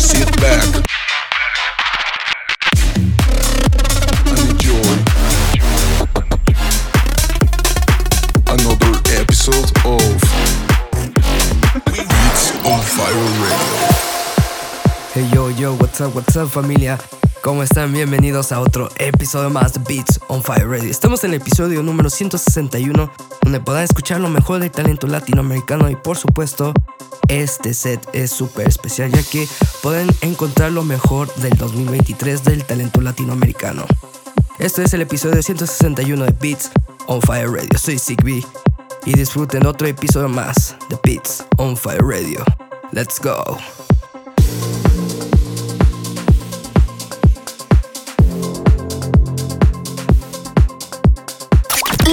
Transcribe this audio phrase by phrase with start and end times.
[0.00, 0.64] Sit back
[4.26, 4.92] and enjoy
[8.46, 10.00] another episode of
[11.84, 13.80] Beats on Fire Radio.
[15.12, 16.98] Hey yo yo, what's up, what's up familia?
[17.42, 17.92] ¿Cómo están?
[17.92, 20.90] Bienvenidos a otro episodio más de Beats on Fire Radio.
[20.90, 23.10] Estamos en el episodio número 161,
[23.42, 26.74] donde podrán escuchar lo mejor del talento latinoamericano y por supuesto,
[27.28, 29.48] este set es súper especial ya que
[29.82, 33.86] pueden encontrar lo mejor del 2023 del talento latinoamericano.
[34.58, 36.70] Este es el episodio 161 de Beats
[37.06, 37.78] on Fire Radio.
[37.78, 38.44] Soy Sigby
[39.06, 42.44] y disfruten otro episodio más de Beats on Fire Radio.
[42.92, 43.56] Let's go.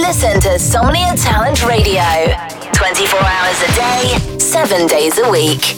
[0.08, 2.00] Listen to Somnia Talent Radio
[2.72, 5.76] 24 hours a day, 7 days a week.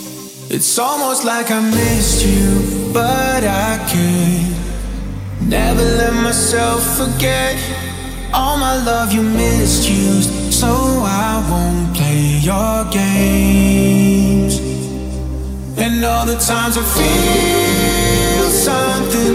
[0.48, 4.54] It's almost like I missed you, but I can't.
[5.40, 7.56] Never let myself forget
[8.32, 14.60] all my love you misused, so I won't play your games.
[15.76, 19.34] And all the times I feel something,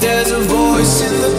[0.00, 1.35] there's a voice in the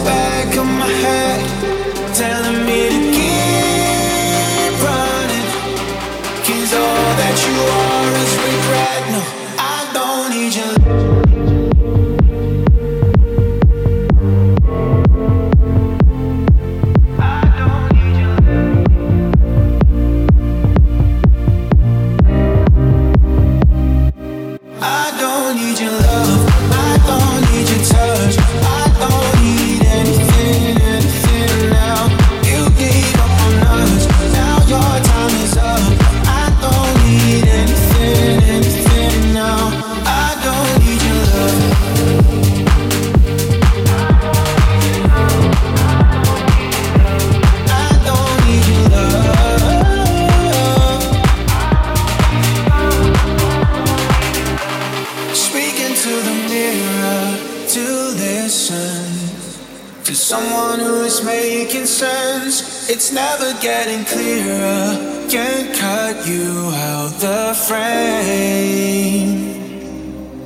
[60.17, 62.89] someone who is making sense.
[62.89, 65.27] It's never getting clearer.
[65.29, 69.37] Can't cut you out the frame.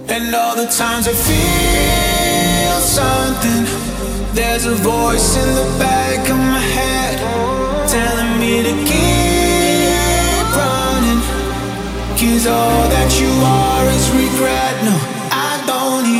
[0.09, 3.65] And all the times I feel something,
[4.35, 7.17] there's a voice in the back of my head
[7.87, 11.21] telling me to keep running.
[12.19, 14.83] Cause all that you are is regret.
[14.83, 15.20] No,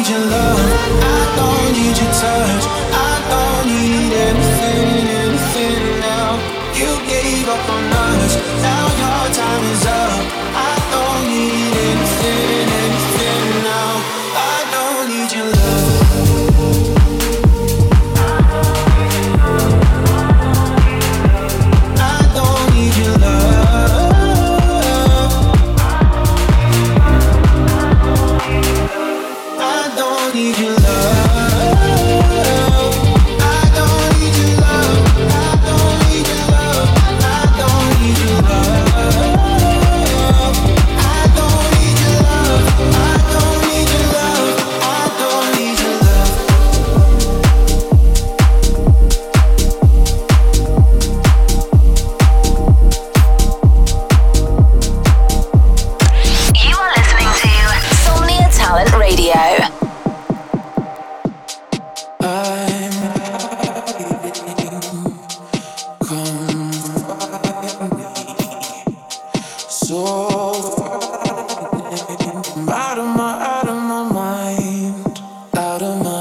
[0.01, 0.59] need your love.
[1.03, 2.63] I don't need your touch.
[3.09, 4.89] I don't need anything,
[5.21, 6.31] anything now.
[6.73, 7.80] You gave up on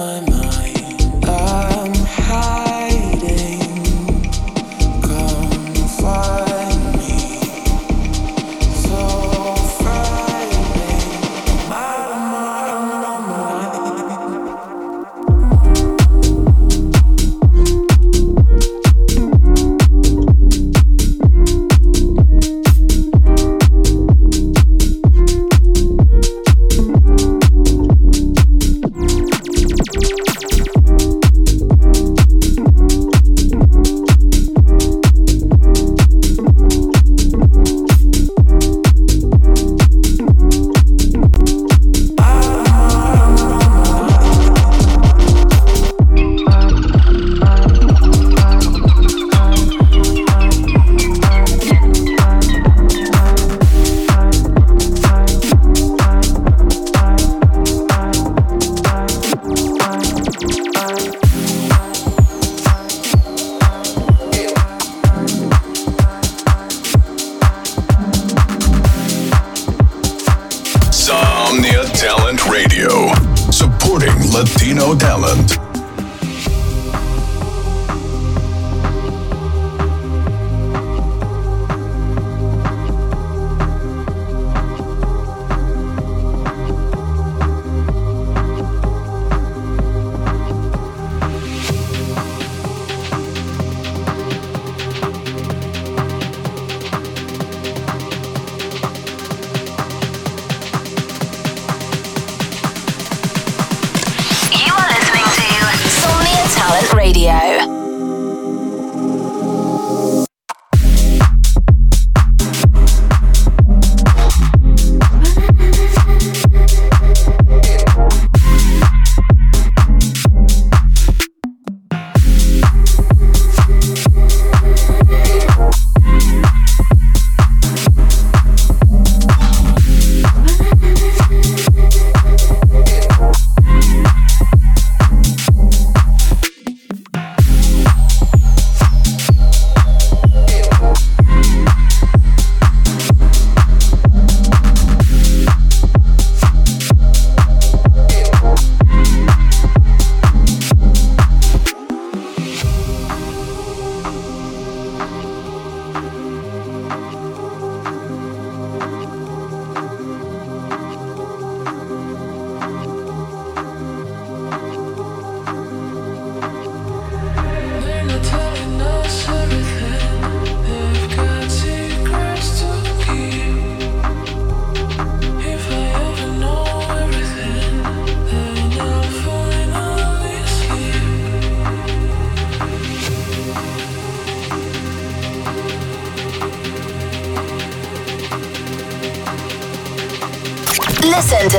[0.00, 0.29] time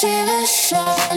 [0.00, 1.07] shivers show.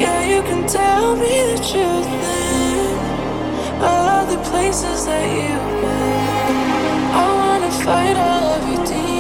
[0.01, 2.95] Yeah, you can tell me the truth then.
[3.83, 6.57] All the places that you've been.
[7.23, 9.14] I wanna fight all of your demons.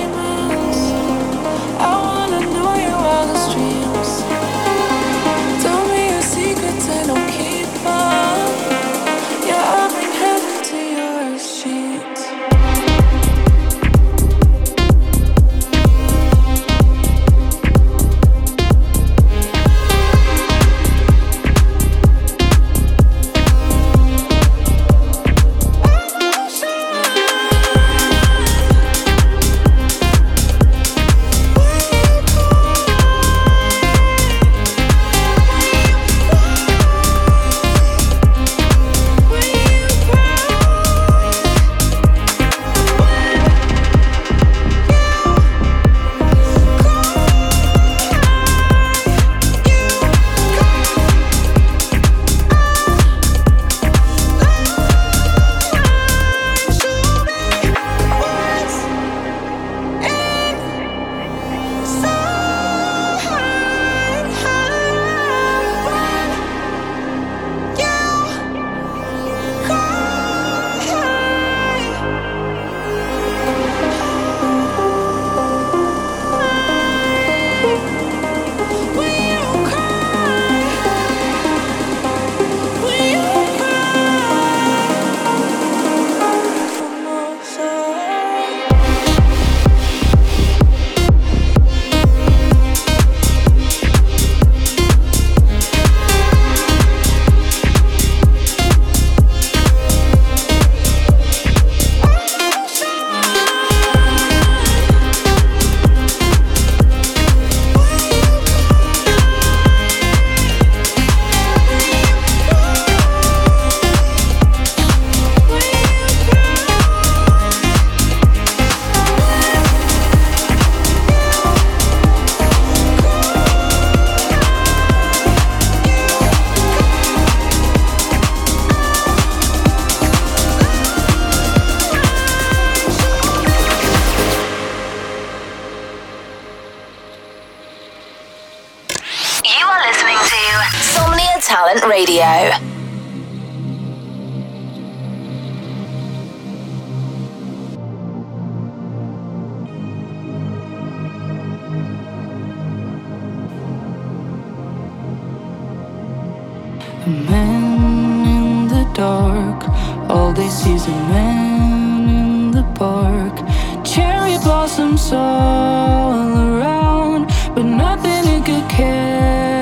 [157.04, 159.68] A man in the dark,
[160.08, 163.36] all they see is a man in the park.
[163.84, 166.14] Cherry blossoms all
[166.48, 169.53] around, but nothing he could care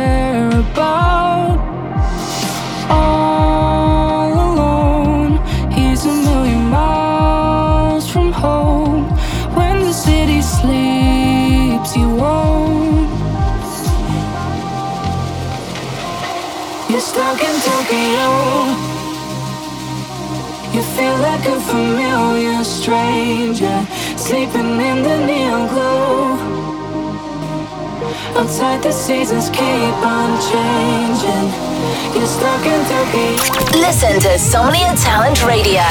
[17.13, 18.29] stuck in Tokyo.
[20.73, 23.77] You feel like a familiar stranger,
[24.17, 26.39] sleeping in the neon glow.
[28.41, 31.49] Outside the seasons keep on changing.
[32.17, 33.33] You're stuck in Tokyo.
[33.87, 35.85] Listen to Somnia Talent Radio.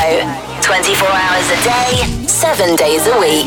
[0.61, 1.91] 24 hours a day,
[2.25, 3.45] 7 days a week.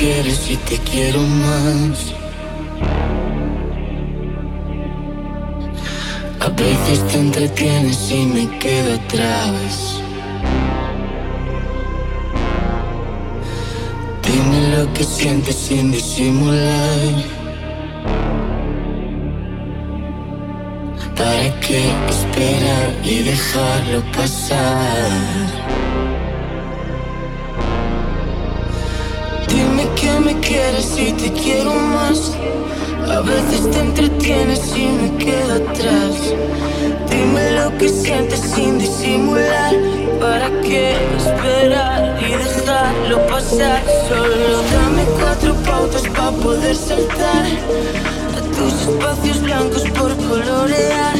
[0.00, 2.14] Quieres y te quiero más.
[6.40, 10.00] A veces te entretienes y me quedo atrás.
[14.24, 17.14] Dime lo que sientes sin disimular.
[21.14, 25.59] ¿Para qué esperar y dejarlo pasar?
[30.20, 32.32] Me quieres y te quiero más.
[33.08, 36.14] A veces te entretienes y me quedo atrás.
[37.10, 39.74] Dime lo que sientes sin disimular.
[40.20, 43.82] ¿Para qué esperar y dejarlo pasar?
[44.08, 47.46] Solo dame cuatro pautas para poder saltar.
[48.36, 51.19] A tus espacios blancos por colorear.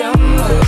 [0.00, 0.67] En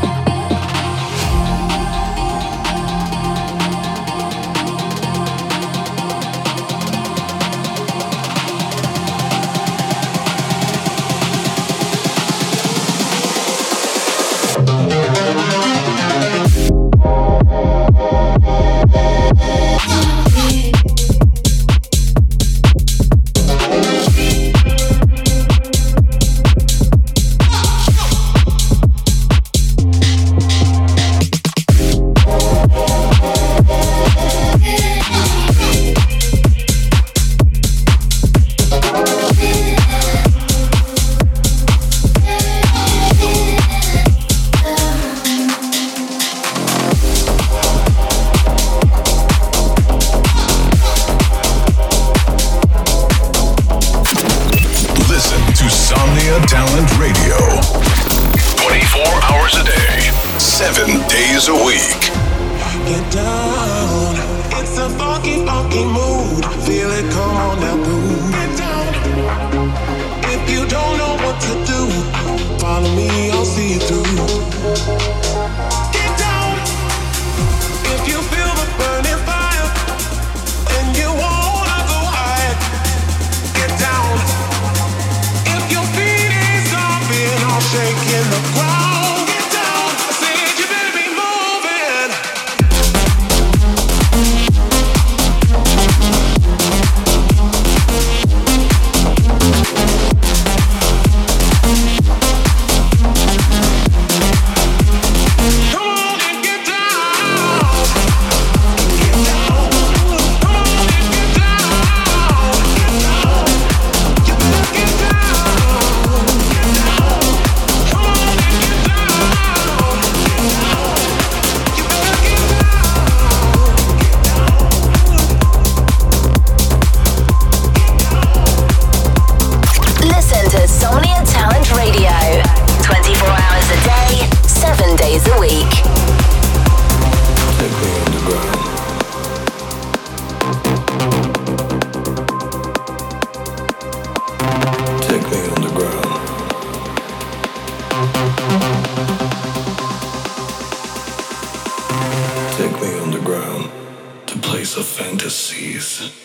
[155.61, 156.20] peace.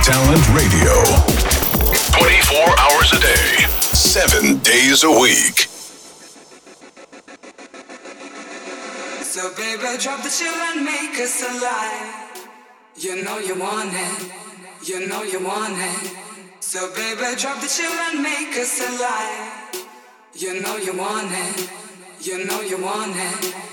[0.00, 1.04] Talent Radio.
[2.16, 5.68] 24 hours a day, 7 days a week.
[9.22, 12.48] So, baby, drop the chill and make us alive.
[12.96, 14.32] You know you want it.
[14.84, 16.16] You know you want it.
[16.60, 19.86] So, baby, drop the chill and make us alive.
[20.34, 21.70] You know you want it.
[22.20, 23.71] You know you want it.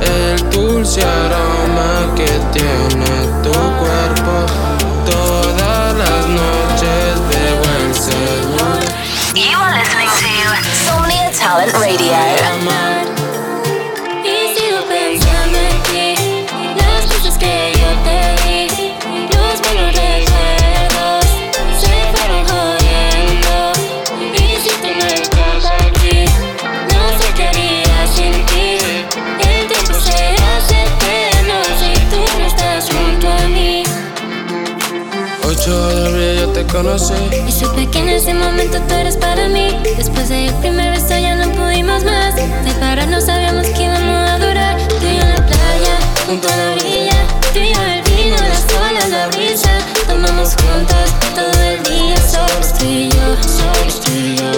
[0.00, 1.00] el dulce
[36.90, 37.14] lo sé.
[37.46, 39.78] Y supe que en ese momento tú eres para mí.
[39.96, 42.34] Después de el primer beso ya no pudimos más.
[42.34, 44.76] De parar no sabíamos que íbamos a durar.
[44.88, 45.94] Tú y yo en la playa,
[46.26, 47.18] junto a la orilla.
[47.52, 49.70] Tú y yo el vino, las olas, la brisa.
[50.08, 52.16] Tomamos juntos todo el día.
[52.28, 54.50] Solo estoy yo, solo estoy yo.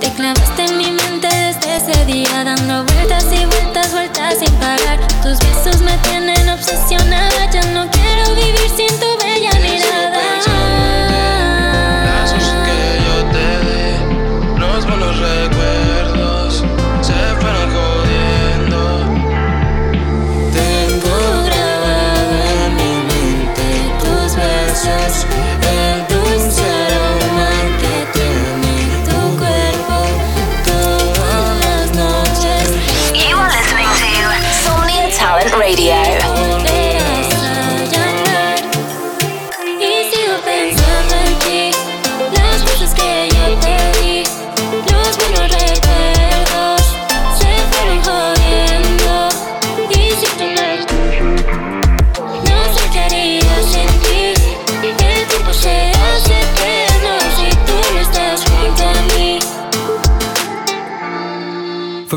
[0.00, 4.98] Te clavaste en mi mente desde ese día, dando vueltas y vueltas, vueltas sin parar.
[5.22, 7.48] Tus besos me tienen obsesionada.
[7.52, 8.81] Ya no quiero vivir sin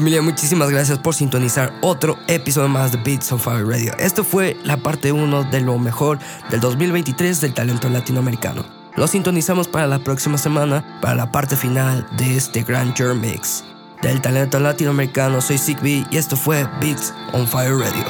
[0.01, 3.93] muchísimas gracias por sintonizar otro episodio más de Beats on Fire Radio.
[3.97, 8.65] Esto fue la parte 1 de lo mejor del 2023 del talento latinoamericano.
[8.95, 13.63] Lo sintonizamos para la próxima semana, para la parte final de este gran Germ Mix.
[14.01, 18.05] Del talento latinoamericano, soy Sigby y esto fue Beats on Fire Radio.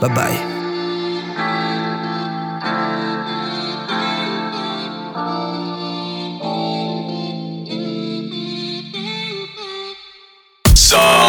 [0.00, 0.59] Bye bye.